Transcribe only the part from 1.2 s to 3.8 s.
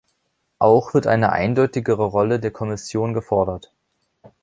eindeutigere Rolle der Kommission gefordert.